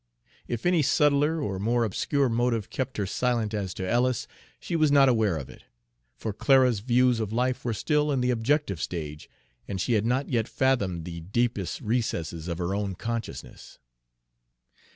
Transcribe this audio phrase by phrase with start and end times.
[0.47, 4.27] If any subtler or more obscure motive kept her silent as to Ellis,
[4.59, 5.63] she was not aware of it;
[6.15, 9.29] for Clara's views of life were still in the objective stage,
[9.67, 13.77] and she had not yet fathomed the deepest recesses of her own consciousness.